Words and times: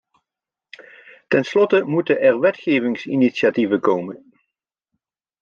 Ten 1.27 1.43
slotte 1.43 1.83
moeten 1.83 2.19
er 2.21 2.39
wetgevingsinitiatieven 2.39 3.79
komen. 3.79 4.31